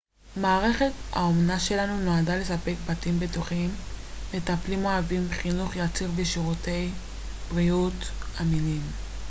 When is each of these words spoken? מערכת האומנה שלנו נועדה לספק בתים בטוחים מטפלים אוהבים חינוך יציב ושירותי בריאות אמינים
מערכת 0.35 0.91
האומנה 1.11 1.59
שלנו 1.59 1.99
נועדה 1.99 2.37
לספק 2.37 2.73
בתים 2.89 3.19
בטוחים 3.19 3.69
מטפלים 4.33 4.85
אוהבים 4.85 5.27
חינוך 5.31 5.75
יציב 5.75 6.11
ושירותי 6.15 6.89
בריאות 7.53 8.03
אמינים 8.41 8.81